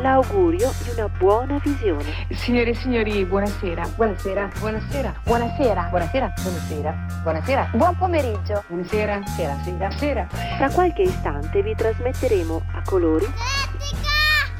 l'augurio 0.00 0.72
di 0.82 0.90
una 0.90 1.08
buona 1.08 1.58
visione. 1.62 2.26
Signore 2.30 2.70
e 2.70 2.74
signori, 2.74 3.24
buonasera. 3.24 3.88
Buonasera. 3.94 4.50
Buonasera. 4.58 5.14
Buonasera. 5.24 5.88
Buonasera. 5.90 6.32
Buonasera. 6.42 7.06
Buonasera. 7.22 7.70
Buon 7.72 7.96
pomeriggio. 7.96 8.64
Buonasera. 8.68 9.20
Sera. 9.26 9.58
Sera. 9.62 9.90
Sera. 9.90 10.28
Tra 10.56 10.70
qualche 10.70 11.02
istante 11.02 11.62
vi 11.62 11.74
trasmetteremo 11.74 12.62
a 12.74 12.82
colori 12.84 13.26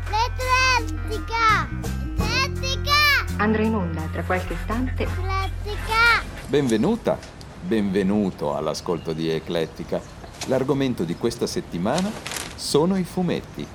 L'Eclettica! 0.09 1.69
L'Eclettica! 2.09 3.37
Andrà 3.39 3.63
in 3.63 3.75
onda 3.75 4.03
tra 4.13 4.23
qualche 4.23 4.55
istante 4.55 5.05
L'Eclettica! 5.05 6.23
Benvenuta, 6.47 7.19
benvenuto 7.61 8.57
all'ascolto 8.57 9.13
di 9.13 9.29
Eclettica. 9.29 10.01
L'argomento 10.47 11.05
di 11.05 11.15
questa 11.17 11.47
settimana 11.47 12.11
sono 12.55 12.97
i 12.97 13.05
fumetti. 13.05 13.67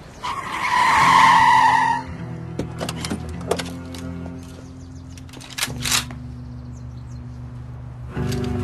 Che 5.64 5.72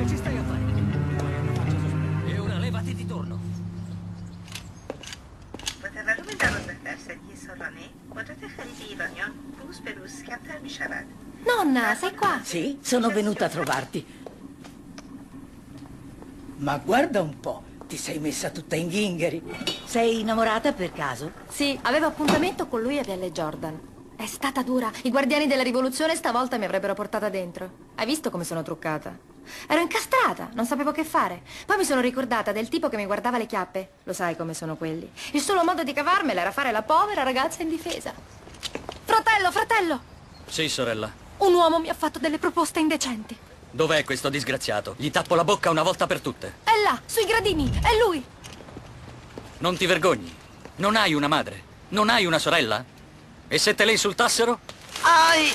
ci 0.05 0.17
stai 0.17 0.37
a 0.37 0.43
fare? 0.43 0.59
E 2.27 2.37
una 2.37 2.57
levati 2.57 2.93
di 2.93 3.05
torno. 3.05 3.39
Poteva 5.79 6.15
lui 6.17 6.35
per 6.35 6.77
persa 6.83 7.13
dietro 7.13 7.53
a 7.53 7.69
me? 7.69 7.89
Potete 8.09 8.49
ferire 8.49 8.91
Ivanion? 8.91 9.31
Pus 9.57 9.79
per 9.79 9.97
uscattarmi 10.01 10.67
sciarat. 10.67 11.05
Nonna, 11.45 11.95
sei 11.95 12.13
qua? 12.13 12.41
Sì, 12.43 12.79
sono 12.81 13.07
venuta 13.07 13.45
a 13.45 13.49
trovarti. 13.49 14.05
Ma 16.57 16.77
guarda 16.79 17.21
un 17.21 17.39
po', 17.39 17.63
ti 17.87 17.95
sei 17.95 18.19
messa 18.19 18.49
tutta 18.49 18.75
in 18.75 18.89
ghingheri. 18.89 19.41
Sei 19.85 20.19
innamorata 20.19 20.73
per 20.73 20.91
caso? 20.91 21.31
Sì, 21.47 21.79
avevo 21.83 22.07
appuntamento 22.07 22.67
con 22.67 22.81
lui 22.81 22.99
a 22.99 23.03
Viale 23.03 23.31
Jordan. 23.31 23.79
È 24.19 24.25
stata 24.25 24.63
dura. 24.63 24.91
I 25.03 25.11
guardiani 25.11 25.47
della 25.47 25.63
rivoluzione 25.63 26.13
stavolta 26.13 26.57
mi 26.57 26.65
avrebbero 26.65 26.93
portata 26.93 27.29
dentro. 27.29 27.71
Hai 27.95 28.05
visto 28.05 28.29
come 28.29 28.43
sono 28.43 28.61
truccata? 28.63 29.17
Ero 29.65 29.79
incastrata, 29.79 30.49
non 30.55 30.65
sapevo 30.65 30.91
che 30.91 31.05
fare. 31.05 31.41
Poi 31.65 31.77
mi 31.77 31.85
sono 31.85 32.01
ricordata 32.01 32.51
del 32.51 32.67
tipo 32.67 32.89
che 32.89 32.97
mi 32.97 33.05
guardava 33.05 33.37
le 33.37 33.45
chiappe. 33.45 33.91
Lo 34.03 34.11
sai 34.11 34.35
come 34.35 34.53
sono 34.53 34.75
quelli. 34.75 35.09
Il 35.31 35.39
solo 35.39 35.63
modo 35.63 35.83
di 35.83 35.93
cavarmela 35.93 36.41
era 36.41 36.51
fare 36.51 36.71
la 36.71 36.81
povera 36.81 37.23
ragazza 37.23 37.61
indifesa. 37.61 38.13
Fratello, 39.05 39.51
fratello! 39.51 40.01
Sì, 40.47 40.67
sorella. 40.67 41.09
Un 41.37 41.53
uomo 41.53 41.79
mi 41.79 41.87
ha 41.87 41.93
fatto 41.93 42.19
delle 42.19 42.39
proposte 42.39 42.81
indecenti. 42.81 43.37
Dov'è 43.71 44.03
questo 44.03 44.27
disgraziato? 44.27 44.95
Gli 44.97 45.11
tappo 45.11 45.35
la 45.35 45.45
bocca 45.45 45.69
una 45.69 45.83
volta 45.83 46.07
per 46.07 46.19
tutte. 46.19 46.55
È 46.65 46.71
là, 46.83 46.99
sui 47.05 47.23
gradini, 47.23 47.71
è 47.81 47.97
lui. 48.05 48.21
Non 49.59 49.77
ti 49.77 49.85
vergogni? 49.85 50.35
Non 50.75 50.97
hai 50.97 51.13
una 51.13 51.29
madre? 51.29 51.63
Non 51.91 52.09
hai 52.09 52.25
una 52.25 52.37
sorella? 52.37 52.97
E 53.51 53.57
se 53.57 53.73
te 53.73 53.83
le 53.83 53.93
insultassero? 53.93 54.59
Ai! 55.01 55.51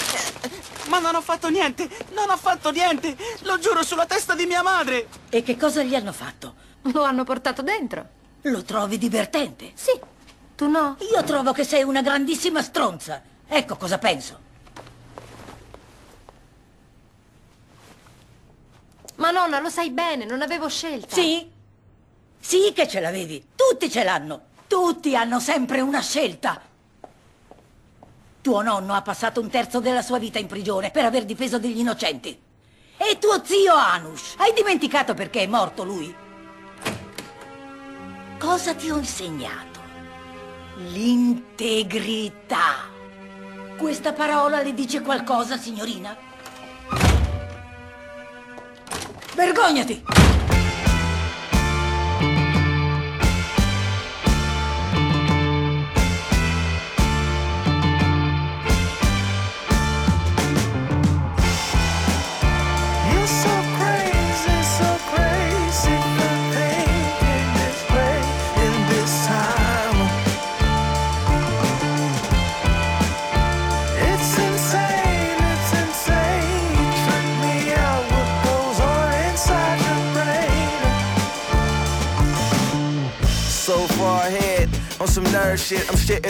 Ma 0.88 0.98
non 0.98 1.14
ho 1.14 1.20
fatto 1.20 1.48
niente! 1.48 1.88
Non 2.10 2.28
ho 2.28 2.36
fatto 2.36 2.72
niente! 2.72 3.16
Lo 3.42 3.58
giuro 3.60 3.84
sulla 3.84 4.04
testa 4.04 4.34
di 4.34 4.46
mia 4.46 4.62
madre! 4.62 5.06
E 5.30 5.44
che 5.44 5.56
cosa 5.56 5.84
gli 5.84 5.94
hanno 5.94 6.12
fatto? 6.12 6.54
Lo 6.92 7.04
hanno 7.04 7.22
portato 7.22 7.62
dentro. 7.62 8.04
Lo 8.42 8.64
trovi 8.64 8.98
divertente? 8.98 9.70
Sì, 9.74 9.92
tu 10.56 10.68
no? 10.68 10.96
Io 11.12 11.22
trovo 11.22 11.52
che 11.52 11.62
sei 11.62 11.84
una 11.84 12.02
grandissima 12.02 12.62
stronza. 12.62 13.22
Ecco 13.46 13.76
cosa 13.76 13.98
penso. 13.98 14.40
Ma 19.14 19.30
nonna, 19.30 19.60
lo 19.60 19.70
sai 19.70 19.90
bene, 19.90 20.24
non 20.24 20.42
avevo 20.42 20.68
scelta. 20.68 21.14
Sì? 21.14 21.48
Sì 22.40 22.72
che 22.74 22.88
ce 22.88 22.98
l'avevi. 22.98 23.50
Tutti 23.54 23.88
ce 23.88 24.02
l'hanno. 24.02 24.46
Tutti 24.66 25.14
hanno 25.14 25.38
sempre 25.38 25.80
una 25.80 26.02
scelta. 26.02 26.60
Tuo 28.44 28.60
nonno 28.60 28.92
ha 28.92 29.00
passato 29.00 29.40
un 29.40 29.48
terzo 29.48 29.80
della 29.80 30.02
sua 30.02 30.18
vita 30.18 30.38
in 30.38 30.46
prigione 30.46 30.90
per 30.90 31.06
aver 31.06 31.24
difeso 31.24 31.58
degli 31.58 31.78
innocenti. 31.78 32.38
E 32.98 33.18
tuo 33.18 33.42
zio 33.42 33.72
Anush, 33.72 34.34
hai 34.36 34.52
dimenticato 34.52 35.14
perché 35.14 35.40
è 35.40 35.46
morto 35.46 35.82
lui? 35.82 36.14
Cosa 38.38 38.74
ti 38.74 38.90
ho 38.90 38.98
insegnato? 38.98 39.80
L'integrità. 40.90 42.90
Questa 43.78 44.12
parola 44.12 44.60
le 44.60 44.74
dice 44.74 45.00
qualcosa, 45.00 45.56
signorina? 45.56 46.14
Vergognati! 49.34 50.53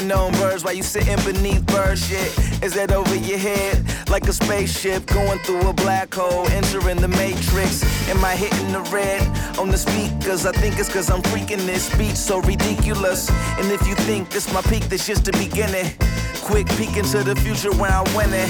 Shit. 0.08 0.16
On 0.16 0.32
birds 0.32 0.64
while 0.64 0.74
you 0.74 0.82
sitting 0.82 1.16
beneath 1.24 1.64
bird 1.66 1.98
shit. 1.98 2.62
Is 2.62 2.74
that 2.74 2.92
over 2.92 3.14
your 3.14 3.38
head? 3.38 3.82
Like 4.08 4.28
a 4.28 4.32
spaceship 4.32 5.06
going 5.06 5.38
through 5.40 5.68
a 5.68 5.72
black 5.72 6.14
hole, 6.14 6.46
entering 6.50 6.98
the 6.98 7.08
matrix. 7.08 7.82
Am 8.08 8.24
I 8.24 8.36
hitting 8.36 8.72
the 8.72 8.80
red 8.92 9.22
on 9.58 9.70
the 9.70 9.78
speakers? 9.78 10.46
I 10.46 10.52
think 10.52 10.78
it's 10.78 10.92
cause 10.92 11.10
I'm 11.10 11.22
freaking 11.22 11.64
this 11.66 11.94
beat 11.96 12.16
so 12.16 12.40
ridiculous. 12.40 13.30
And 13.58 13.70
if 13.72 13.86
you 13.86 13.94
think 13.94 14.30
this 14.30 14.52
my 14.52 14.62
peak, 14.62 14.84
this 14.84 15.06
just 15.06 15.24
the 15.24 15.32
beginning. 15.32 15.90
Quick 16.42 16.66
peek 16.76 16.96
into 16.96 17.22
the 17.24 17.36
future 17.36 17.72
where 17.72 17.90
I'm 17.90 18.14
winning. 18.14 18.48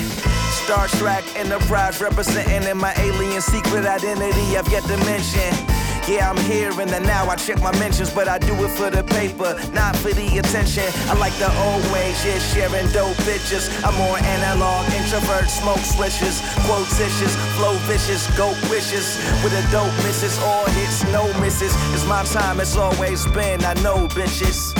Star 0.64 0.88
Trek 0.88 1.24
Enterprise 1.36 2.00
representing 2.00 2.68
in 2.68 2.78
my 2.78 2.92
alien 2.96 3.40
secret 3.40 3.86
identity 3.86 4.56
I've 4.56 4.68
yet 4.70 4.82
to 4.84 4.96
mention. 5.04 5.83
Yeah, 6.06 6.28
I'm 6.28 6.36
here 6.36 6.68
in 6.82 6.88
the 6.88 7.00
now. 7.00 7.30
I 7.30 7.36
check 7.36 7.62
my 7.62 7.72
mentions, 7.78 8.12
but 8.12 8.28
I 8.28 8.36
do 8.36 8.52
it 8.52 8.68
for 8.76 8.90
the 8.90 9.02
paper, 9.02 9.56
not 9.72 9.96
for 9.96 10.12
the 10.12 10.36
attention. 10.36 10.84
I 11.08 11.14
like 11.14 11.32
the 11.40 11.48
old 11.64 11.80
ways, 11.92 12.20
yeah, 12.26 12.38
sharing 12.52 12.86
dope 12.92 13.16
pictures. 13.24 13.72
I'm 13.82 13.94
more 13.94 14.18
analog, 14.18 14.84
introvert, 14.92 15.48
smoke 15.48 15.78
swishes, 15.80 16.42
quotitious, 16.68 17.34
flow 17.56 17.72
vicious, 17.88 18.28
goat 18.36 18.60
wishes. 18.68 19.16
With 19.42 19.56
a 19.56 19.64
dope 19.72 19.96
misses, 20.04 20.38
all 20.40 20.66
hits, 20.76 21.04
no 21.04 21.24
misses. 21.40 21.72
It's 21.94 22.04
my 22.06 22.22
time, 22.24 22.60
it's 22.60 22.76
always 22.76 23.26
been. 23.28 23.64
I 23.64 23.72
know, 23.80 24.06
bitches. 24.08 24.76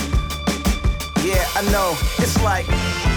Yeah, 1.25 1.43
I 1.57 1.63
know. 1.73 1.97
It's 2.19 2.37
like. 2.43 3.14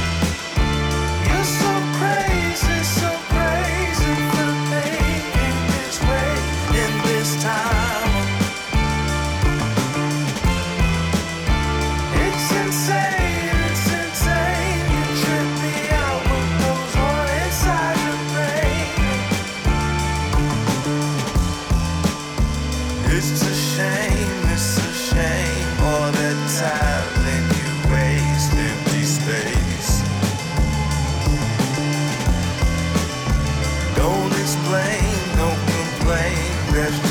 rest 36.78 37.07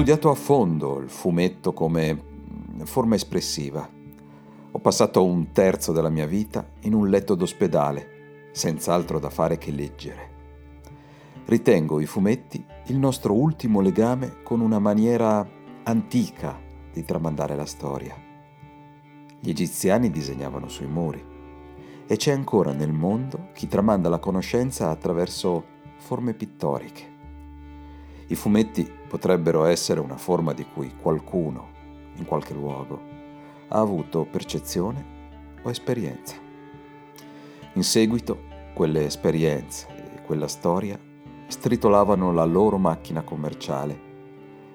studiato 0.00 0.30
a 0.30 0.34
fondo 0.34 0.98
il 0.98 1.10
fumetto 1.10 1.74
come 1.74 2.24
forma 2.84 3.16
espressiva. 3.16 3.86
Ho 4.70 4.78
passato 4.78 5.22
un 5.22 5.52
terzo 5.52 5.92
della 5.92 6.08
mia 6.08 6.24
vita 6.24 6.66
in 6.84 6.94
un 6.94 7.10
letto 7.10 7.34
d'ospedale, 7.34 8.48
senza 8.52 8.94
altro 8.94 9.18
da 9.18 9.28
fare 9.28 9.58
che 9.58 9.70
leggere. 9.70 10.30
Ritengo 11.44 12.00
i 12.00 12.06
fumetti 12.06 12.64
il 12.86 12.96
nostro 12.96 13.34
ultimo 13.34 13.82
legame 13.82 14.42
con 14.42 14.62
una 14.62 14.78
maniera 14.78 15.46
antica 15.82 16.58
di 16.90 17.04
tramandare 17.04 17.54
la 17.54 17.66
storia. 17.66 18.16
Gli 19.38 19.50
egiziani 19.50 20.10
disegnavano 20.10 20.68
sui 20.68 20.86
muri 20.86 21.22
e 22.06 22.16
c'è 22.16 22.32
ancora 22.32 22.72
nel 22.72 22.92
mondo 22.92 23.48
chi 23.52 23.66
tramanda 23.66 24.08
la 24.08 24.18
conoscenza 24.18 24.88
attraverso 24.88 25.62
forme 25.98 26.32
pittoriche. 26.32 27.09
I 28.30 28.36
fumetti 28.36 28.88
potrebbero 29.08 29.64
essere 29.64 29.98
una 29.98 30.16
forma 30.16 30.52
di 30.52 30.64
cui 30.64 30.94
qualcuno, 30.94 31.68
in 32.14 32.24
qualche 32.24 32.54
luogo, 32.54 33.00
ha 33.66 33.80
avuto 33.80 34.24
percezione 34.24 35.04
o 35.62 35.68
esperienza. 35.68 36.36
In 37.72 37.82
seguito, 37.82 38.40
quelle 38.72 39.04
esperienze 39.04 39.88
e 40.14 40.22
quella 40.22 40.46
storia 40.46 40.96
stritolavano 41.48 42.32
la 42.32 42.44
loro 42.44 42.78
macchina 42.78 43.22
commerciale 43.22 44.08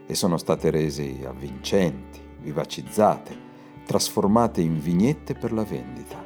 e 0.06 0.14
sono 0.16 0.36
state 0.36 0.70
rese 0.70 1.26
avvincenti, 1.26 2.20
vivacizzate, 2.42 3.38
trasformate 3.86 4.60
in 4.60 4.82
vignette 4.82 5.34
per 5.34 5.54
la 5.54 5.64
vendita. 5.64 6.22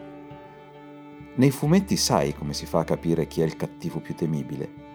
Nei 1.36 1.52
fumetti 1.52 1.96
sai 1.96 2.34
come 2.34 2.54
si 2.54 2.66
fa 2.66 2.80
a 2.80 2.86
capire 2.86 3.28
chi 3.28 3.42
è 3.42 3.46
il 3.46 3.56
cattivo 3.56 4.00
più 4.00 4.16
temibile? 4.16 4.88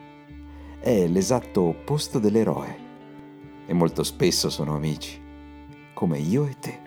È 0.84 1.06
l'esatto 1.06 1.62
opposto 1.62 2.18
dell'eroe 2.18 2.78
e 3.64 3.72
molto 3.72 4.02
spesso 4.02 4.50
sono 4.50 4.74
amici, 4.74 5.18
come 5.94 6.18
io 6.18 6.44
e 6.44 6.58
te. 6.58 6.80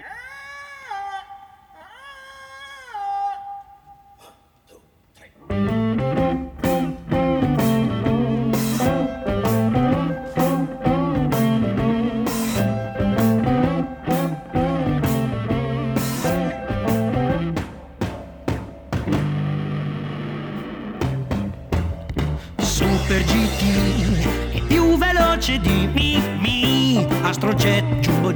Super 4.67 5.86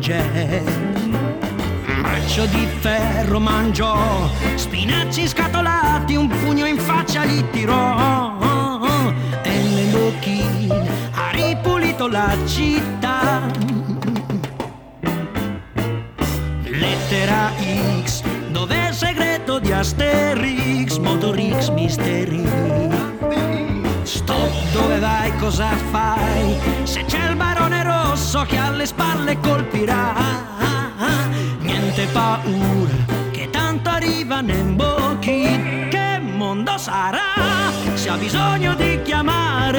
Jet 0.02 0.64
Braccio 2.02 2.46
di 2.48 2.68
ferro 2.80 3.40
mangiò 3.40 4.28
Spinaci 4.56 5.28
scatolati 5.28 6.16
Un 6.16 6.28
pugno 6.28 6.66
in 6.66 6.80
faccia 6.80 7.24
gli 7.24 7.44
tirò. 7.52 8.36
E 9.44 9.62
Lelochin 9.62 10.72
ha 11.14 11.30
ripulito 11.30 12.08
la 12.08 12.36
città. 12.48 13.42
Lettera 16.64 17.52
X 18.04 18.24
Dov'è 18.50 18.88
il 18.88 18.94
segreto 18.96 19.60
di 19.60 19.72
Asterix? 19.72 20.98
Motor 20.98 21.40
X 21.60 21.70
Misteri 21.70 22.42
Stop, 24.02 24.52
dove 24.74 24.98
vai, 24.98 25.32
cosa 25.38 25.68
fai? 25.92 26.58
Se 26.84 27.06
c'è 27.06 27.30
il 27.30 27.36
barone 27.36 27.61
rosso 28.32 28.46
che 28.46 28.56
alle 28.56 28.86
spalle 28.86 29.38
colpirà, 29.42 30.14
niente 31.60 32.06
paura, 32.14 32.94
che 33.32 33.50
tanto 33.50 33.90
arriva 33.90 34.40
Nembochi. 34.40 35.90
Che 35.90 36.20
mondo 36.20 36.78
sarà 36.78 37.20
se 37.94 38.10
ha 38.10 38.16
bisogno 38.16 38.74
di 38.76 39.02
chiamare 39.04 39.71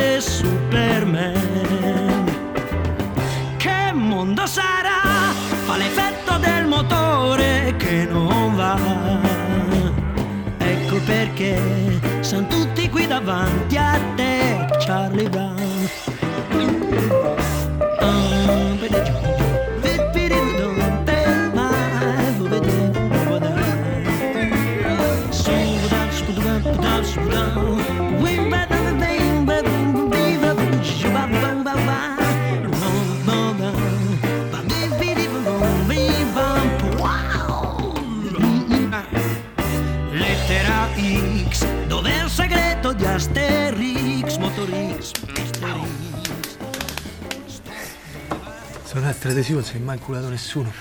Asterix, 44.62 45.10
Motorix, 45.18 46.56
Asterix. 47.46 47.60
Sono 48.84 49.06
altro 49.08 49.30
adesivo, 49.30 49.58
non 49.58 49.68
si 49.68 49.74
è 49.74 49.78
mai 49.80 49.96
inculato 49.96 50.28
nessuno. 50.28 50.72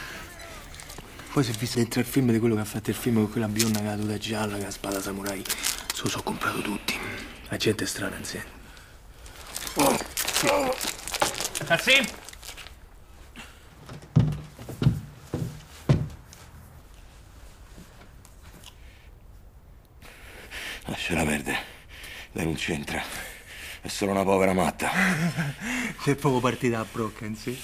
Poi 1.34 1.44
si 1.44 1.50
è 1.50 1.54
visto 1.56 1.80
dentro 1.80 2.00
il 2.00 2.06
film 2.06 2.32
di 2.32 2.38
quello 2.38 2.54
che 2.54 2.62
ha 2.62 2.66
fatto 2.66 2.92
il 2.92 2.96
film 2.96 3.16
con 3.16 3.32
quella 3.32 3.48
bionda 3.48 3.80
che 3.80 3.88
ha 3.88 3.96
la 3.96 4.02
tuta 4.02 4.18
gialla, 4.20 4.58
che 4.58 4.62
ha 4.62 4.66
la 4.66 4.72
spada 4.72 5.02
samurai. 5.02 5.44
Se 5.44 6.04
lo 6.04 6.10
so 6.10 6.22
comprato 6.22 6.62
tutti. 6.62 6.96
La 7.48 7.58
gente 7.58 7.84
è 7.86 7.88
strana, 7.88 8.18
insieme. 8.18 8.46
Tassi? 11.66 12.08
Lasciala 20.86 21.24
perdere. 21.24 21.58
Lei 22.34 22.46
non 22.46 22.54
c'entra. 22.54 23.31
È 23.82 23.88
solo 23.88 24.12
una 24.12 24.24
povera 24.24 24.54
matta. 24.54 24.92
Sei 26.02 26.14
proprio 26.16 26.40
partita 26.40 26.80
a 26.80 26.86
brocca, 26.90 27.26
in 27.26 27.36
sì. 27.36 27.60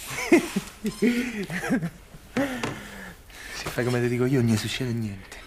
Se 3.54 3.70
fai 3.70 3.84
come 3.86 4.02
ti 4.02 4.08
dico 4.08 4.26
io, 4.26 4.42
non 4.42 4.58
succede 4.58 4.92
niente. 4.94 5.38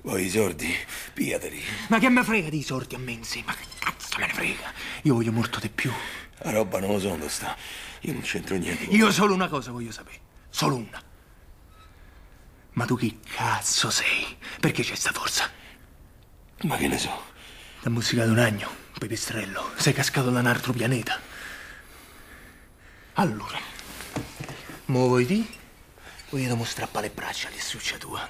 Poi 0.00 0.24
i 0.24 0.30
sordi, 0.30 0.74
pigliateli. 1.12 1.62
Ma 1.88 1.98
che 1.98 2.08
me 2.08 2.24
frega 2.24 2.48
di 2.48 2.62
sordi 2.62 2.94
a 2.94 2.98
me 2.98 3.12
in 3.12 3.24
sé? 3.24 3.42
Ma 3.44 3.54
che 3.54 3.64
cazzo 3.78 4.18
me 4.18 4.26
ne 4.26 4.32
frega? 4.32 4.72
Io 5.02 5.14
voglio 5.14 5.32
molto 5.32 5.60
di 5.60 5.68
più. 5.68 5.92
La 6.38 6.50
roba 6.50 6.80
non 6.80 6.92
lo 6.92 6.98
so 6.98 7.08
dove 7.08 7.28
sta. 7.28 7.56
Io 8.00 8.12
non 8.12 8.22
c'entro 8.22 8.56
niente. 8.56 8.84
Io 8.84 9.10
solo 9.10 9.34
una 9.34 9.48
cosa 9.48 9.70
voglio 9.70 9.90
sapere. 9.90 10.20
Solo 10.48 10.76
una. 10.76 11.02
Ma 12.72 12.84
tu 12.84 12.96
chi 12.96 13.18
cazzo 13.22 13.90
sei? 13.90 14.36
Perché 14.60 14.82
c'è 14.82 14.94
sta 14.94 15.12
forza? 15.12 15.50
Ma 16.62 16.76
che 16.76 16.88
ne 16.88 16.98
so? 16.98 17.10
T'ha 17.80 17.90
musicato 17.90 18.30
un 18.30 18.38
agno, 18.38 18.70
pipistrello. 18.98 19.72
Sei 19.76 19.92
cascato 19.92 20.30
da 20.30 20.40
un 20.40 20.46
altro 20.46 20.72
pianeta. 20.72 21.20
Allora, 23.14 23.58
mo 24.86 25.06
vuoi 25.06 25.26
di? 25.26 25.58
Voglio 26.30 26.48
devo 26.48 26.64
strappare 26.64 27.08
le 27.08 27.14
braccia 27.14 27.48
alle 27.48 27.60
succia 27.60 27.96
tua. 27.98 28.28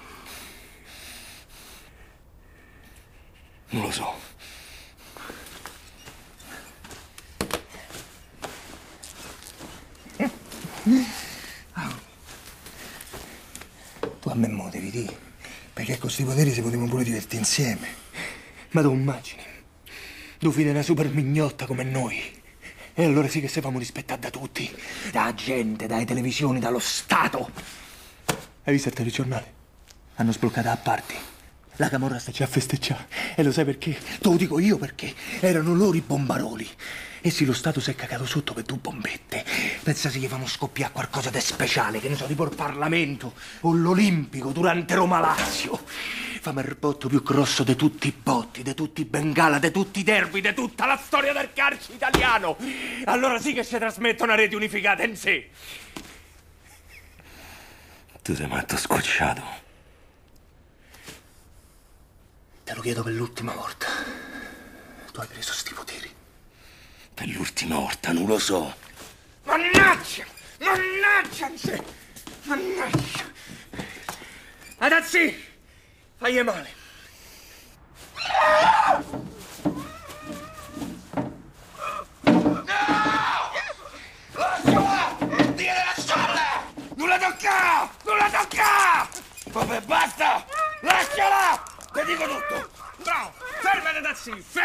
Non 3.68 3.82
lo 3.82 3.90
so. 3.90 4.14
Tu 14.20 14.28
a 14.28 14.34
me 14.34 14.48
mo 14.48 14.68
devi 14.70 14.90
dire. 14.90 15.18
Perché 15.72 15.92
con 15.92 16.02
questi 16.02 16.24
poteri 16.24 16.52
si 16.52 16.62
potevamo 16.62 16.88
pure 16.88 17.04
divertire 17.04 17.38
insieme. 17.38 17.88
Ma 18.70 18.82
tu 18.82 18.92
immagini. 18.92 19.45
Tu 20.46 20.52
fai 20.52 20.68
una 20.68 20.82
super 20.82 21.08
mignotta 21.08 21.66
come 21.66 21.82
noi. 21.82 22.22
E 22.94 23.04
allora 23.04 23.26
sì 23.26 23.40
che 23.40 23.48
se 23.48 23.60
famo 23.60 23.80
rispettare 23.80 24.20
da 24.20 24.30
tutti. 24.30 24.72
Da 25.10 25.34
gente, 25.34 25.88
dalle 25.88 26.04
televisioni, 26.04 26.60
dallo 26.60 26.78
Stato. 26.78 27.50
Hai 28.62 28.72
visto 28.72 28.86
il 28.86 28.94
telegiornale? 28.94 29.54
Hanno 30.14 30.30
sbloccato 30.30 30.68
a 30.68 30.76
parti. 30.76 31.16
La 31.78 31.88
camorra 31.88 32.20
sta 32.20 32.30
già 32.30 32.44
a 32.44 32.46
festeggiare. 32.46 33.08
E 33.34 33.42
lo 33.42 33.50
sai 33.50 33.64
perché? 33.64 33.98
Te 34.20 34.28
lo 34.28 34.36
dico 34.36 34.60
io 34.60 34.78
perché. 34.78 35.12
Erano 35.40 35.74
loro 35.74 35.96
i 35.96 36.00
bombaroli. 36.00 36.68
E 37.22 37.30
sì, 37.30 37.44
lo 37.44 37.52
Stato 37.52 37.80
si 37.80 37.90
è 37.90 37.96
cagato 37.96 38.24
sotto 38.24 38.54
per 38.54 38.62
due 38.62 38.78
bombette. 38.78 39.44
Pensa 39.82 40.10
se 40.10 40.20
gli 40.20 40.28
fanno 40.28 40.46
scoppiare 40.46 40.92
qualcosa 40.92 41.28
di 41.28 41.40
speciale, 41.40 41.98
che 41.98 42.08
ne 42.08 42.14
so, 42.14 42.24
tipo 42.26 42.44
il 42.44 42.54
Parlamento 42.54 43.34
o 43.62 43.72
l'Olimpico 43.72 44.52
durante 44.52 44.94
Roma 44.94 45.18
Il 46.48 46.76
botto 46.78 47.08
più 47.08 47.22
grosso 47.24 47.64
di 47.64 47.74
tutti 47.74 48.06
i 48.06 48.12
botti, 48.12 48.62
di 48.62 48.72
tutti 48.72 49.00
i 49.00 49.04
bengala, 49.04 49.58
di 49.58 49.72
tutti 49.72 49.98
i 49.98 50.02
derby, 50.04 50.40
di 50.40 50.54
tutta 50.54 50.86
la 50.86 50.96
storia 50.96 51.32
del 51.32 51.52
calcio 51.52 51.92
italiano. 51.92 52.56
Allora 53.06 53.40
sì 53.40 53.52
che 53.52 53.64
si 53.64 53.76
trasmette 53.76 54.22
una 54.22 54.36
rete 54.36 54.54
unificata 54.54 55.02
in 55.02 55.16
sé. 55.16 55.50
Tu 58.22 58.34
sei 58.34 58.46
matto 58.46 58.76
scocciato. 58.76 59.42
Te 62.62 62.74
lo 62.74 62.80
chiedo 62.80 63.02
per 63.02 63.12
l'ultima 63.12 63.52
volta. 63.52 63.86
Tu 65.12 65.20
hai 65.20 65.26
preso 65.26 65.52
sti 65.52 65.74
poteri. 65.74 66.10
Per 67.12 67.26
l'ultima 67.28 67.76
volta, 67.76 68.12
non 68.12 68.26
lo 68.26 68.38
so. 68.38 68.72
Mannaggia! 69.44 70.24
Mannaggia! 70.60 71.50
Mannaggia! 72.44 73.24
Adazzi! 74.78 75.45
Fai 76.18 76.42
male! 76.42 76.68
Lasciala! 84.32 85.16
Dire 85.54 85.84
lasciarla! 85.84 86.64
Non 86.96 87.08
la 87.08 87.18
tocca! 87.18 87.90
Non 88.04 88.30
tocca! 88.30 89.08
Vabbè, 89.50 89.80
basta! 89.82 90.44
Lasciala! 90.80 91.62
Ti 91.92 92.04
dico 92.06 92.24
tutto! 92.24 92.70
Bravo! 93.02 93.32
Fermati, 93.60 93.96
Adazzi! 93.98 94.30
Fermati! 94.30 94.55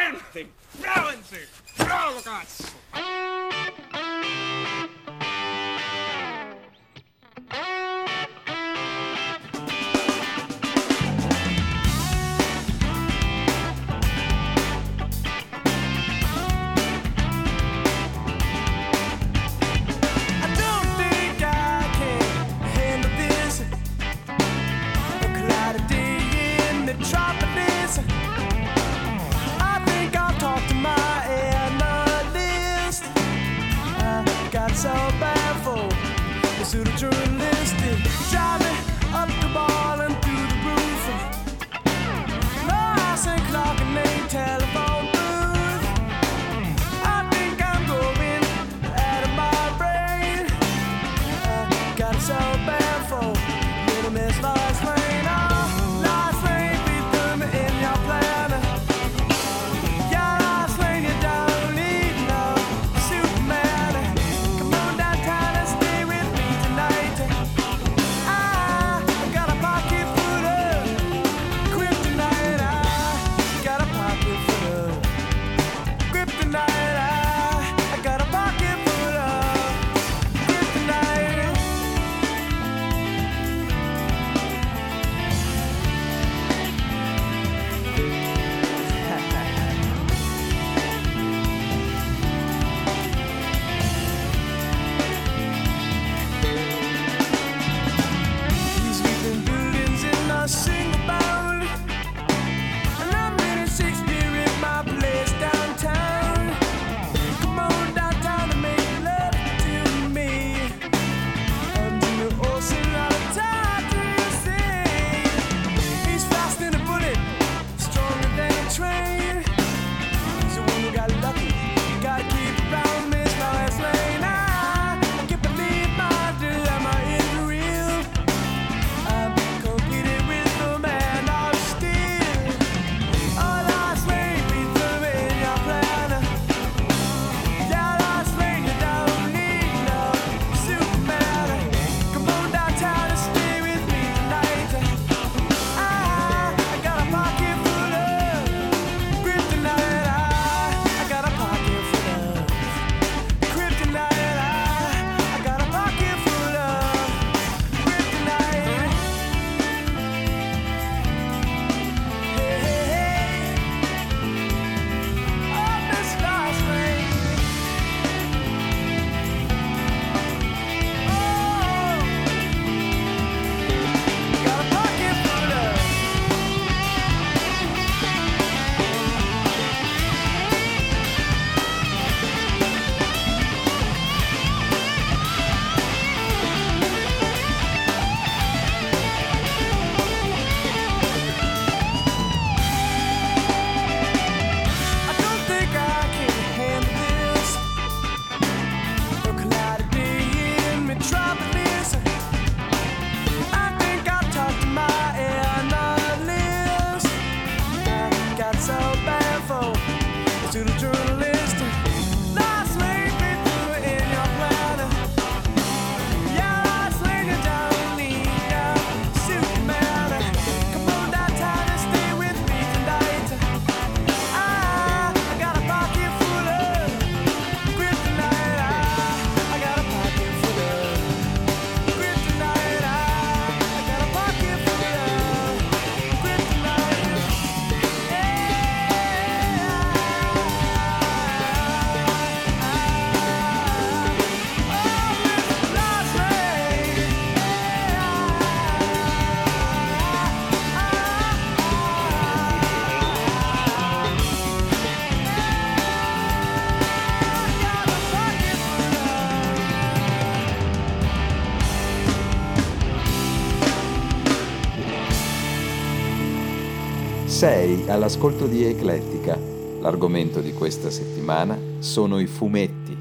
Sei 267.42 267.90
all'ascolto 267.90 268.46
di 268.46 268.64
Eclettica. 268.64 269.36
L'argomento 269.80 270.42
di 270.42 270.54
questa 270.54 270.92
settimana 270.92 271.58
sono 271.80 272.20
i 272.20 272.28
fumetti. 272.28 272.96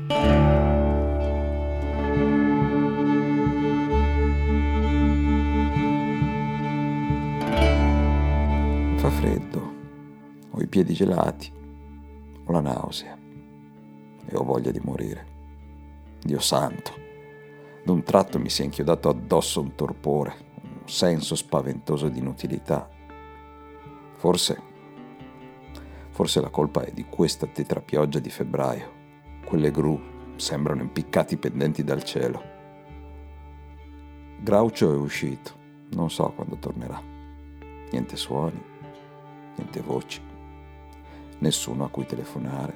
Fa 8.97 9.11
freddo, 9.11 9.73
ho 10.52 10.62
i 10.62 10.66
piedi 10.68 10.94
gelati, 10.94 11.52
ho 12.42 12.50
la 12.50 12.61
nausea 12.61 13.18
e 14.25 14.37
ho 14.37 14.42
voglia 14.42 14.70
di 14.70 14.80
morire. 14.82 15.26
Dio 16.18 16.40
santo, 16.40 16.92
d'un 17.85 18.02
tratto 18.02 18.38
mi 18.38 18.49
si 18.49 18.62
è 18.62 18.64
inchiodato 18.64 19.11
addosso 19.11 19.61
un 19.61 19.75
torpore, 19.75 20.35
un 20.62 20.88
senso 20.88 21.35
spaventoso 21.35 22.09
di 22.09 22.20
inutilità. 22.20 22.88
Forse, 24.21 24.61
forse 26.11 26.43
la 26.43 26.50
colpa 26.50 26.83
è 26.83 26.91
di 26.93 27.07
questa 27.09 27.47
tetrapioggia 27.47 28.19
di 28.19 28.29
febbraio. 28.29 28.93
Quelle 29.47 29.71
gru 29.71 29.99
sembrano 30.37 30.83
impiccati 30.83 31.38
pendenti 31.38 31.83
dal 31.83 32.05
cielo. 32.05 32.42
Groucho 34.42 34.92
è 34.92 34.94
uscito, 34.94 35.53
non 35.92 36.11
so 36.11 36.35
quando 36.37 36.57
tornerà. 36.57 37.01
Niente 37.92 38.16
suoni, 38.18 38.62
niente 39.57 39.81
voci, 39.81 40.21
nessuno 41.38 41.85
a 41.85 41.88
cui 41.88 42.05
telefonare. 42.05 42.75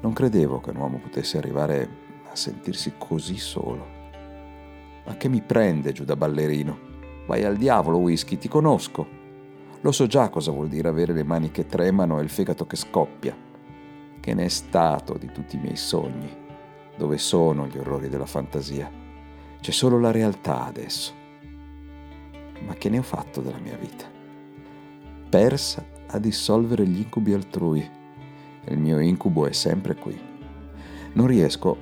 Non 0.00 0.14
credevo 0.14 0.60
che 0.60 0.70
un 0.70 0.76
uomo 0.76 0.96
potesse 1.00 1.36
arrivare 1.36 1.88
a 2.30 2.34
sentirsi 2.34 2.94
così 2.96 3.36
solo. 3.36 3.86
Ma 5.04 5.18
che 5.18 5.28
mi 5.28 5.42
prende 5.42 5.92
giù 5.92 6.04
da 6.04 6.16
ballerino? 6.16 6.78
Vai 7.26 7.44
al 7.44 7.58
diavolo, 7.58 7.98
whisky, 7.98 8.38
ti 8.38 8.48
conosco. 8.48 9.17
Lo 9.82 9.92
so 9.92 10.06
già 10.06 10.28
cosa 10.28 10.50
vuol 10.50 10.68
dire 10.68 10.88
avere 10.88 11.12
le 11.12 11.22
mani 11.22 11.52
che 11.52 11.66
tremano 11.66 12.18
e 12.18 12.22
il 12.24 12.28
fegato 12.28 12.66
che 12.66 12.74
scoppia. 12.74 13.36
Che 14.18 14.34
ne 14.34 14.44
è 14.44 14.48
stato 14.48 15.16
di 15.16 15.30
tutti 15.30 15.54
i 15.54 15.60
miei 15.60 15.76
sogni? 15.76 16.28
Dove 16.96 17.16
sono 17.16 17.68
gli 17.68 17.78
orrori 17.78 18.08
della 18.08 18.26
fantasia? 18.26 18.90
C'è 19.60 19.70
solo 19.70 20.00
la 20.00 20.10
realtà 20.10 20.66
adesso. 20.66 21.12
Ma 22.66 22.74
che 22.74 22.88
ne 22.88 22.98
ho 22.98 23.02
fatto 23.02 23.40
della 23.40 23.60
mia 23.60 23.76
vita? 23.76 24.04
Persa 25.30 25.84
a 26.08 26.18
dissolvere 26.18 26.84
gli 26.84 26.98
incubi 26.98 27.32
altrui. 27.32 27.88
Il 28.64 28.78
mio 28.78 28.98
incubo 28.98 29.46
è 29.46 29.52
sempre 29.52 29.94
qui. 29.94 30.18
Non 31.12 31.26
riesco, 31.28 31.76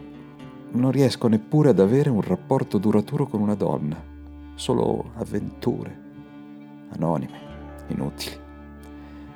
non 0.73 0.91
riesco 0.91 1.29
neppure 1.29 1.71
ad 1.71 1.81
avere 1.81 2.11
un 2.11 2.21
rapporto 2.21 2.77
duraturo 2.77 3.27
con 3.27 3.41
una 3.41 3.55
donna. 3.55 3.97
Solo 4.55 5.13
avventure, 5.15 6.03
anonime, 6.91 7.46
inutili, 7.89 8.39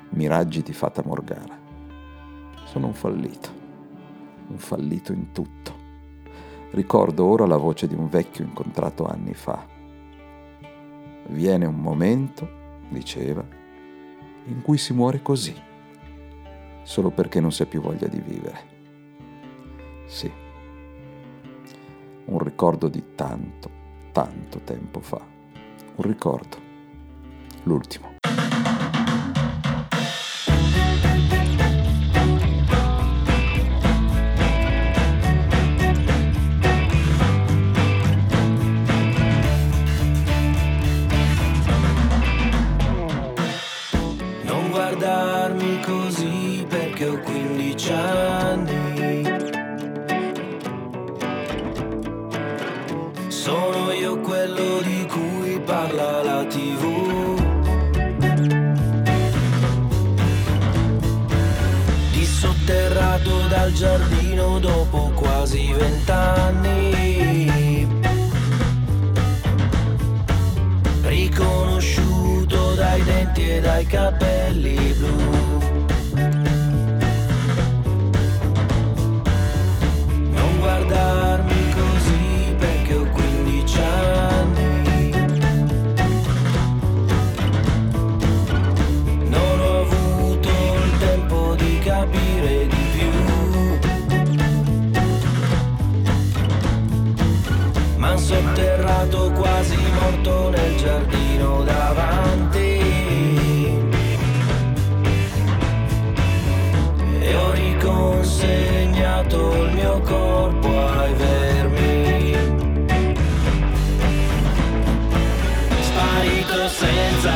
miraggi 0.09 0.61
di 0.61 0.73
fata 0.73 1.01
morgana. 1.05 1.59
Sono 2.65 2.87
un 2.87 2.93
fallito, 2.93 3.49
un 4.47 4.57
fallito 4.57 5.11
in 5.11 5.31
tutto. 5.31 5.79
Ricordo 6.71 7.25
ora 7.25 7.45
la 7.45 7.57
voce 7.57 7.87
di 7.87 7.95
un 7.95 8.07
vecchio 8.07 8.45
incontrato 8.45 9.05
anni 9.05 9.33
fa. 9.33 9.65
Viene 11.27 11.65
un 11.65 11.75
momento, 11.75 12.49
diceva, 12.89 13.45
in 14.45 14.61
cui 14.61 14.77
si 14.77 14.93
muore 14.93 15.21
così, 15.21 15.55
solo 16.83 17.11
perché 17.11 17.39
non 17.39 17.51
si 17.51 17.61
ha 17.61 17.65
più 17.65 17.81
voglia 17.81 18.07
di 18.07 18.19
vivere. 18.19 18.69
Sì, 20.05 20.31
un 22.25 22.39
ricordo 22.39 22.87
di 22.87 23.15
tanto, 23.15 23.69
tanto 24.11 24.59
tempo 24.59 24.99
fa. 24.99 25.19
Un 25.95 26.03
ricordo, 26.03 26.57
l'ultimo. 27.63 28.10
Dal 63.61 63.73
giardino 63.73 64.57
dopo 64.57 65.11
quasi 65.13 65.71
vent'anni. 65.71 67.87
Riconosciuto 71.03 72.73
dai 72.73 73.03
denti 73.03 73.47
e 73.47 73.61
dai 73.61 73.85
capelli 73.85 74.90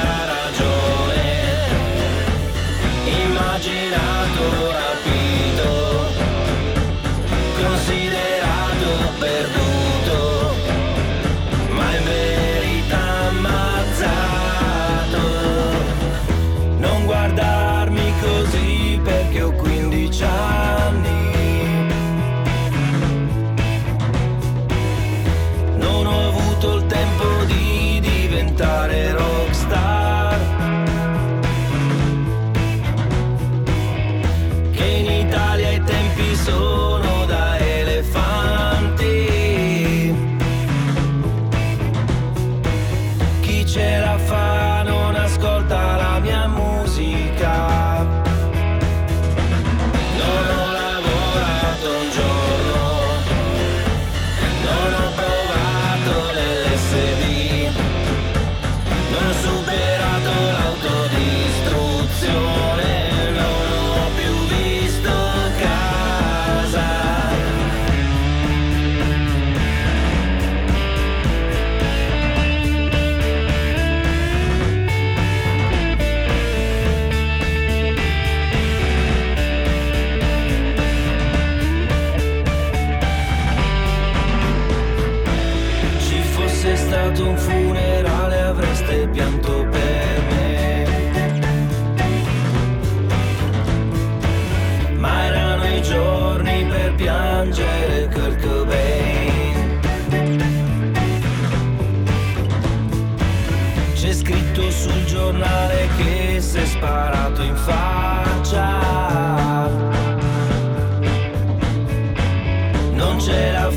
side. 0.04 0.25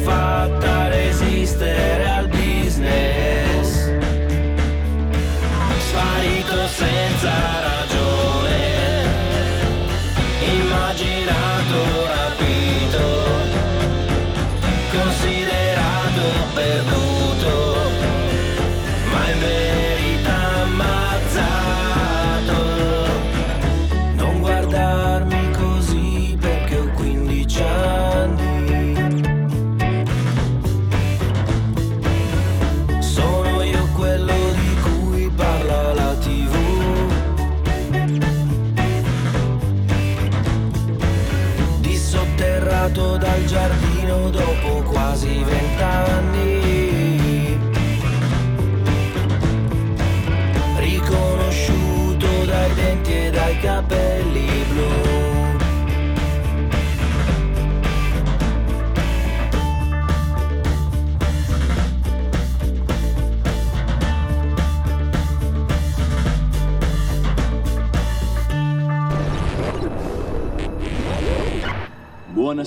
Fatta 0.03 0.89
resistere 0.89 2.08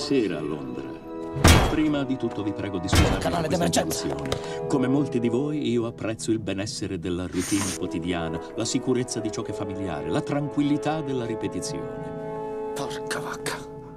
Buonasera, 0.02 0.40
Londra. 0.40 0.88
Prima 1.70 2.02
di 2.02 2.16
tutto 2.16 2.42
vi 2.42 2.52
prego 2.52 2.78
di 2.78 2.88
scusarmi 2.88 3.18
Canale 3.18 3.46
per 3.46 3.70
questa. 3.70 4.16
Come 4.66 4.88
molti 4.88 5.20
di 5.20 5.28
voi, 5.28 5.70
io 5.70 5.86
apprezzo 5.86 6.32
il 6.32 6.40
benessere 6.40 6.98
della 6.98 7.28
routine 7.28 7.76
quotidiana, 7.78 8.40
la 8.56 8.64
sicurezza 8.64 9.20
di 9.20 9.30
ciò 9.30 9.42
che 9.42 9.52
è 9.52 9.54
familiare, 9.54 10.10
la 10.10 10.20
tranquillità 10.20 11.02
della 11.02 11.24
ripetizione. 11.24 12.11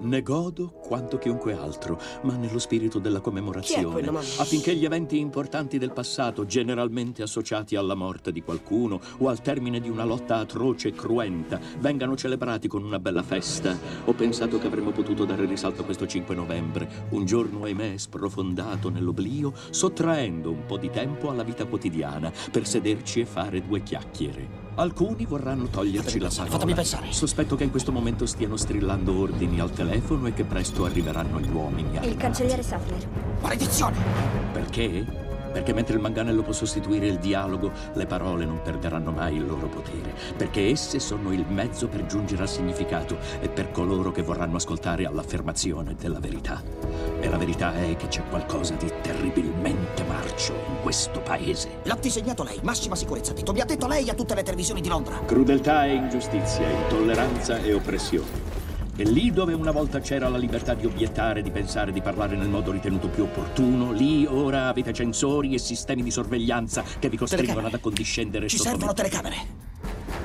Ne 0.05 0.21
godo 0.21 0.69
quanto 0.69 1.17
chiunque 1.17 1.53
altro, 1.53 1.99
ma 2.21 2.35
nello 2.35 2.59
spirito 2.59 2.99
della 2.99 3.21
commemorazione, 3.21 4.07
affinché 4.37 4.75
gli 4.75 4.85
eventi 4.85 5.17
importanti 5.17 5.79
del 5.79 5.93
passato, 5.93 6.45
generalmente 6.45 7.23
associati 7.23 7.75
alla 7.75 7.95
morte 7.95 8.31
di 8.31 8.43
qualcuno 8.43 8.99
o 9.17 9.29
al 9.29 9.41
termine 9.41 9.79
di 9.79 9.89
una 9.89 10.03
lotta 10.03 10.37
atroce 10.37 10.89
e 10.89 10.93
cruenta, 10.93 11.59
vengano 11.79 12.15
celebrati 12.15 12.67
con 12.67 12.83
una 12.83 12.99
bella 12.99 13.23
festa. 13.23 13.75
Ho 14.05 14.13
pensato 14.13 14.59
che 14.59 14.67
avremmo 14.67 14.91
potuto 14.91 15.25
dare 15.25 15.45
risalto 15.45 15.81
a 15.81 15.85
questo 15.85 16.05
5 16.05 16.35
novembre, 16.35 17.07
un 17.09 17.25
giorno, 17.25 17.63
ahimè, 17.63 17.97
sprofondato 17.97 18.89
nell'oblio, 18.89 19.53
sottraendo 19.71 20.51
un 20.51 20.67
po' 20.67 20.77
di 20.77 20.91
tempo 20.91 21.31
alla 21.31 21.43
vita 21.43 21.65
quotidiana 21.65 22.31
per 22.51 22.67
sederci 22.67 23.21
e 23.21 23.25
fare 23.25 23.65
due 23.65 23.81
chiacchiere. 23.81 24.64
Alcuni 24.75 25.25
vorranno 25.25 25.67
toglierci 25.67 26.19
la 26.19 26.27
parola. 26.29 26.49
fatemi 26.49 26.73
pensare. 26.73 27.11
Sospetto 27.11 27.55
che 27.55 27.63
in 27.63 27.71
questo 27.71 27.91
momento 27.91 28.25
stiano 28.25 28.57
strillando 28.57 29.17
ordini 29.17 29.59
al 29.59 29.71
telefono 29.71 30.27
e 30.27 30.33
che 30.33 30.43
presto 30.43 30.85
arriveranno 30.85 31.39
gli 31.39 31.49
uomini 31.49 31.91
Il 31.91 31.97
armati. 31.97 32.15
cancelliere 32.17 32.61
Sattler. 32.61 33.07
Maledizione! 33.41 33.97
Perché? 34.51 35.24
Perché 35.55 35.71
mentre 35.71 35.95
il 35.95 36.01
manganello 36.01 36.43
può 36.43 36.51
sostituire 36.51 37.07
il 37.07 37.17
dialogo, 37.17 37.71
le 37.93 38.05
parole 38.05 38.43
non 38.43 38.61
perderanno 38.61 39.11
mai 39.11 39.37
il 39.37 39.45
loro 39.45 39.67
potere. 39.67 40.13
Perché 40.35 40.67
esse 40.67 40.99
sono 40.99 41.31
il 41.31 41.45
mezzo 41.47 41.87
per 41.87 42.05
giungere 42.05 42.41
al 42.41 42.49
significato 42.49 43.17
e 43.39 43.47
per 43.47 43.71
coloro 43.71 44.11
che 44.11 44.21
vorranno 44.21 44.57
ascoltare 44.57 45.05
all'affermazione 45.05 45.95
della 45.97 46.19
verità. 46.19 46.61
E 47.21 47.29
la 47.29 47.37
verità 47.37 47.73
è 47.73 47.95
che 47.95 48.09
c'è 48.09 48.23
qualcosa 48.27 48.73
di 48.73 48.91
terribilmente 49.01 50.03
marcio 50.03 50.51
in 50.51 50.81
questo 50.81 51.21
paese. 51.21 51.79
L'ha 51.83 51.95
disegnato 51.95 52.43
lei, 52.43 52.59
massima 52.61 52.97
sicurezza. 52.97 53.31
detto. 53.31 53.53
Mi 53.53 53.61
ha 53.61 53.65
detto 53.65 53.87
lei 53.87 54.09
a 54.09 54.13
tutte 54.13 54.35
le 54.35 54.43
televisioni 54.43 54.81
di 54.81 54.89
Londra. 54.89 55.21
Crudeltà 55.25 55.85
e 55.85 55.93
ingiustizia, 55.93 56.69
intolleranza 56.69 57.59
e 57.59 57.71
oppressione. 57.71 58.44
E 58.97 59.03
lì 59.03 59.29
dove 59.31 59.51
una 59.51 59.71
volta 59.71 59.99
c'era 59.99 60.29
la 60.29 60.37
libertà 60.37 60.73
di 60.73 60.85
obiettare, 60.85 61.41
di 61.41 61.51
pensare, 61.51 61.91
di 61.91 62.01
parlare 62.01 62.37
nel 62.37 62.47
modo 62.47 62.71
ritenuto 62.71 63.09
più 63.09 63.23
opportuno, 63.23 63.91
lì 63.91 64.25
ora 64.25 64.69
avete 64.69 64.93
censori 64.93 65.53
e 65.53 65.57
sistemi 65.57 66.01
di 66.01 66.11
sorveglianza 66.11 66.81
che 66.81 67.09
vi 67.09 67.17
costringono 67.17 67.59
Telecamere. 67.59 67.67
ad 67.67 67.73
accondiscendere 67.73 68.47
Ci 68.47 68.57
servono 68.57 68.93
telecamere. 68.93 69.35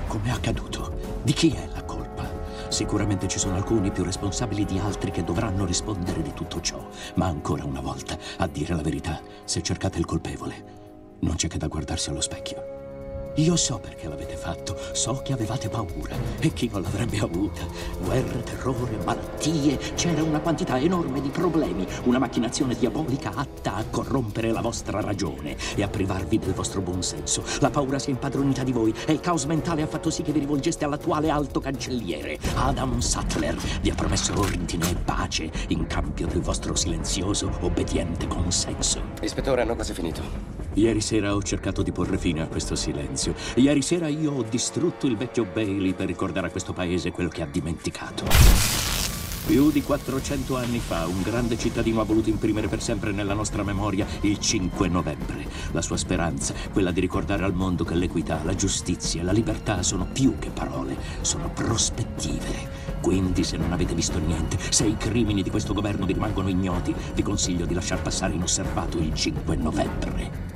Come 0.06 0.28
è 0.28 0.30
accaduto? 0.30 1.18
Di 1.24 1.32
chi 1.32 1.50
è 1.50 1.68
la 1.74 1.82
colpa? 1.82 2.28
Sicuramente 2.68 3.26
ci 3.26 3.40
sono 3.40 3.56
alcuni 3.56 3.90
più 3.90 4.04
responsabili 4.04 4.64
di 4.64 4.78
altri 4.78 5.10
che 5.10 5.24
dovranno 5.24 5.64
rispondere 5.64 6.22
di 6.22 6.32
tutto 6.32 6.60
ciò. 6.60 6.88
Ma 7.14 7.26
ancora 7.26 7.64
una 7.64 7.80
volta, 7.80 8.16
a 8.36 8.46
dire 8.46 8.76
la 8.76 8.82
verità, 8.82 9.20
se 9.44 9.62
cercate 9.62 9.98
il 9.98 10.04
colpevole, 10.04 11.18
non 11.22 11.34
c'è 11.34 11.48
che 11.48 11.58
da 11.58 11.66
guardarsi 11.66 12.10
allo 12.10 12.20
specchio. 12.20 12.69
Io 13.40 13.56
so 13.56 13.78
perché 13.78 14.06
l'avete 14.06 14.36
fatto, 14.36 14.76
so 14.92 15.22
che 15.24 15.32
avevate 15.32 15.70
paura 15.70 16.14
e 16.40 16.52
chi 16.52 16.68
non 16.70 16.82
l'avrebbe 16.82 17.20
avuta. 17.20 17.62
Guerre, 17.98 18.42
terrore, 18.42 18.98
malattie, 19.02 19.78
c'era 19.94 20.22
una 20.22 20.40
quantità 20.40 20.78
enorme 20.78 21.22
di 21.22 21.30
problemi, 21.30 21.86
una 22.04 22.18
macchinazione 22.18 22.74
diabolica 22.74 23.32
atta 23.34 23.76
a 23.76 23.84
corrompere 23.88 24.52
la 24.52 24.60
vostra 24.60 25.00
ragione 25.00 25.56
e 25.74 25.82
a 25.82 25.88
privarvi 25.88 26.38
del 26.38 26.52
vostro 26.52 26.82
buonsenso. 26.82 27.42
La 27.60 27.70
paura 27.70 27.98
si 27.98 28.08
è 28.08 28.12
impadronita 28.12 28.62
di 28.62 28.72
voi 28.72 28.94
e 29.06 29.12
il 29.12 29.20
caos 29.20 29.44
mentale 29.44 29.80
ha 29.80 29.86
fatto 29.86 30.10
sì 30.10 30.22
che 30.22 30.32
vi 30.32 30.40
rivolgeste 30.40 30.84
all'attuale 30.84 31.30
alto 31.30 31.60
cancelliere, 31.60 32.38
Adam 32.56 32.98
Sattler. 33.00 33.56
Vi 33.80 33.88
ha 33.88 33.94
promesso 33.94 34.38
ordine 34.38 34.90
e 34.90 34.96
pace 34.96 35.50
in 35.68 35.86
cambio 35.86 36.26
del 36.26 36.42
vostro 36.42 36.74
silenzioso, 36.74 37.50
obbediente 37.60 38.26
consenso. 38.26 39.00
Ispettore, 39.22 39.62
hanno 39.62 39.76
quasi 39.76 39.94
finito. 39.94 40.59
Ieri 40.74 41.00
sera 41.00 41.34
ho 41.34 41.42
cercato 41.42 41.82
di 41.82 41.90
porre 41.90 42.16
fine 42.16 42.42
a 42.42 42.46
questo 42.46 42.76
silenzio. 42.76 43.34
Ieri 43.56 43.82
sera 43.82 44.08
io 44.08 44.32
ho 44.32 44.42
distrutto 44.42 45.06
il 45.06 45.16
vecchio 45.16 45.44
Bailey 45.44 45.94
per 45.94 46.06
ricordare 46.06 46.46
a 46.46 46.50
questo 46.50 46.72
paese 46.72 47.10
quello 47.10 47.28
che 47.28 47.42
ha 47.42 47.46
dimenticato. 47.46 48.24
Più 49.46 49.72
di 49.72 49.82
400 49.82 50.56
anni 50.56 50.78
fa 50.78 51.06
un 51.06 51.22
grande 51.22 51.58
cittadino 51.58 52.00
ha 52.00 52.04
voluto 52.04 52.28
imprimere 52.28 52.68
per 52.68 52.80
sempre 52.80 53.10
nella 53.10 53.34
nostra 53.34 53.64
memoria 53.64 54.06
il 54.20 54.38
5 54.38 54.86
novembre. 54.86 55.44
La 55.72 55.82
sua 55.82 55.96
speranza, 55.96 56.54
quella 56.72 56.92
di 56.92 57.00
ricordare 57.00 57.42
al 57.42 57.54
mondo 57.54 57.82
che 57.82 57.96
l'equità, 57.96 58.42
la 58.44 58.54
giustizia 58.54 59.22
e 59.22 59.24
la 59.24 59.32
libertà 59.32 59.82
sono 59.82 60.06
più 60.12 60.38
che 60.38 60.50
parole, 60.50 60.96
sono 61.22 61.50
prospettive. 61.52 62.89
Quindi 63.00 63.44
se 63.44 63.56
non 63.56 63.72
avete 63.72 63.94
visto 63.94 64.18
niente, 64.18 64.58
se 64.70 64.86
i 64.86 64.96
crimini 64.96 65.42
di 65.42 65.50
questo 65.50 65.72
governo 65.72 66.06
vi 66.06 66.12
rimangono 66.12 66.48
ignoti, 66.48 66.94
vi 67.14 67.22
consiglio 67.22 67.64
di 67.64 67.74
lasciar 67.74 68.02
passare 68.02 68.34
inosservato 68.34 68.98
il 68.98 69.14
5 69.14 69.56
novembre. 69.56 70.48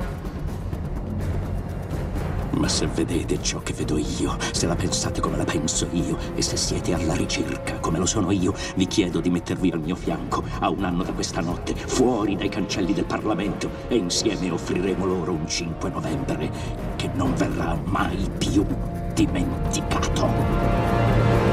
Ma 2.56 2.68
se 2.68 2.86
vedete 2.86 3.42
ciò 3.42 3.60
che 3.60 3.72
vedo 3.72 3.98
io, 3.98 4.36
se 4.52 4.66
la 4.66 4.76
pensate 4.76 5.20
come 5.20 5.36
la 5.36 5.44
penso 5.44 5.88
io, 5.92 6.16
e 6.34 6.42
se 6.42 6.56
siete 6.56 6.94
alla 6.94 7.14
ricerca 7.14 7.78
come 7.78 7.98
lo 7.98 8.06
sono 8.06 8.30
io, 8.30 8.54
vi 8.76 8.86
chiedo 8.86 9.20
di 9.20 9.30
mettervi 9.30 9.70
al 9.70 9.80
mio 9.80 9.96
fianco 9.96 10.44
a 10.60 10.70
un 10.70 10.84
anno 10.84 11.02
da 11.02 11.12
questa 11.12 11.40
notte, 11.40 11.74
fuori 11.74 12.36
dai 12.36 12.48
cancelli 12.48 12.92
del 12.92 13.06
Parlamento, 13.06 13.70
e 13.88 13.96
insieme 13.96 14.50
offriremo 14.50 15.04
loro 15.04 15.32
un 15.32 15.48
5 15.48 15.90
novembre 15.90 16.50
che 16.96 17.10
non 17.14 17.34
verrà 17.34 17.76
mai 17.84 18.30
più 18.38 18.64
dimenticato. 19.14 21.43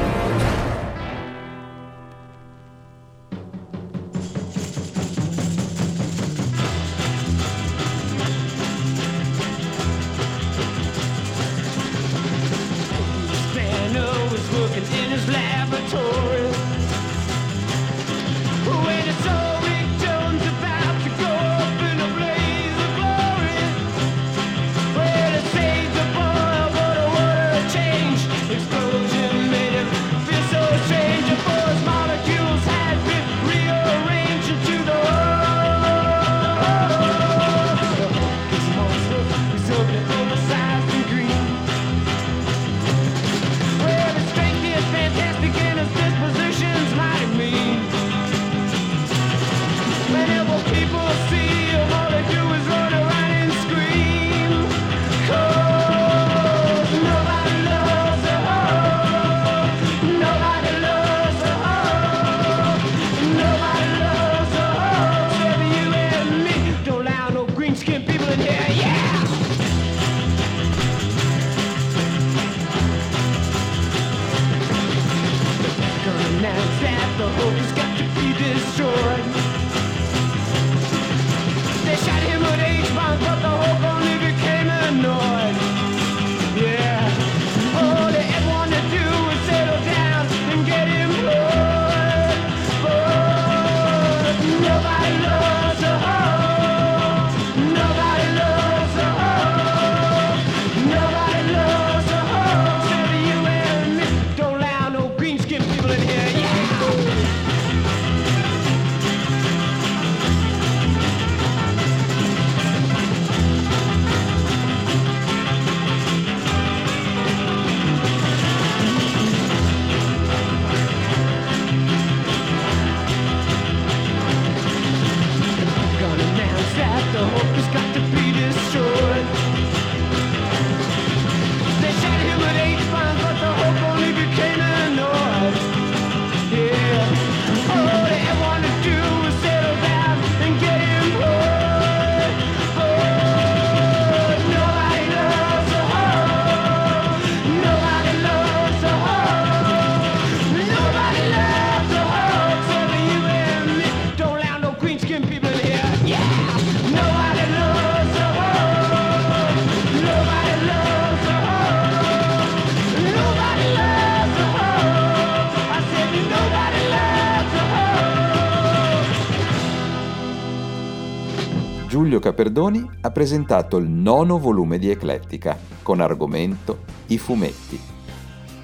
Hoe. 172.22 172.32
Giulio 172.32 172.36
Caperdoni 172.38 172.90
ha 173.02 173.10
presentato 173.10 173.78
il 173.78 173.90
nono 173.90 174.38
volume 174.38 174.78
di 174.78 174.90
Eclettica, 174.90 175.58
con 175.82 176.00
argomento 176.00 176.84
I 177.08 177.18
fumetti. 177.18 177.80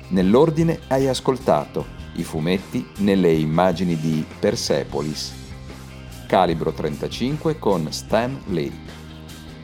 Nell'ordine 0.09 0.79
hai 0.89 1.07
ascoltato 1.07 1.85
i 2.13 2.23
fumetti 2.23 2.85
nelle 2.97 3.31
immagini 3.33 3.99
di 3.99 4.23
Persepolis, 4.39 5.33
Calibro 6.27 6.71
35 6.71 7.57
con 7.57 7.91
Stan 7.91 8.39
Lee, 8.47 8.71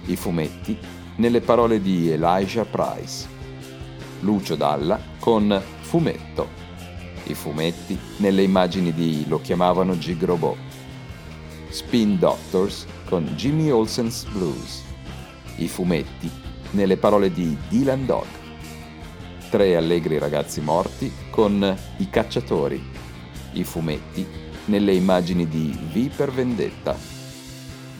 i 0.05 0.15
fumetti 0.15 0.77
nelle 1.17 1.41
parole 1.41 1.79
di 1.79 2.09
Elijah 2.09 2.65
Price, 2.65 3.27
Lucio 4.21 4.55
Dalla 4.55 4.99
con 5.19 5.61
Fumetto, 5.81 6.47
i 7.25 7.35
fumetti 7.35 7.97
nelle 8.17 8.41
immagini 8.41 8.91
di 8.91 9.25
Lo 9.27 9.39
chiamavano 9.39 9.97
Gigrobot, 9.97 10.57
Spin 11.69 12.17
Doctors 12.17 12.87
con 13.13 13.25
Jimmy 13.35 13.69
Olsen's 13.69 14.23
Blues, 14.23 14.81
i 15.57 15.67
fumetti 15.67 16.27
nelle 16.71 16.97
parole 16.97 17.31
di 17.31 17.55
Dylan 17.69 18.07
Dog, 18.07 18.25
Tre 19.51 19.75
allegri 19.75 20.17
ragazzi 20.17 20.61
morti 20.61 21.13
con 21.29 21.77
I 21.97 22.09
cacciatori, 22.09 22.83
i 23.51 23.63
fumetti 23.63 24.25
nelle 24.65 24.95
immagini 24.95 25.47
di 25.47 25.77
V 25.91 26.09
per 26.15 26.31
Vendetta, 26.31 26.97